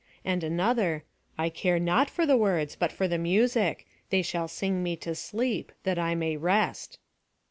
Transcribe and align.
And 0.25 0.43
another, 0.43 1.03
"I 1.37 1.49
care 1.49 1.77
not 1.79 2.09
for 2.09 2.25
the 2.25 2.35
words, 2.35 2.75
but 2.75 2.91
for 2.91 3.07
the 3.07 3.19
music. 3.19 3.85
They 4.09 4.23
shall 4.23 4.47
sing 4.47 4.81
me 4.81 4.95
to 4.95 5.13
sleep, 5.13 5.71
that 5.83 5.99
I 5.99 6.15
may 6.15 6.37
rest." 6.37 6.97